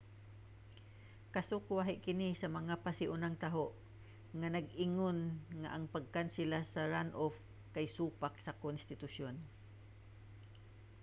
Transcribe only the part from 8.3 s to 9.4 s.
sa konstitusyon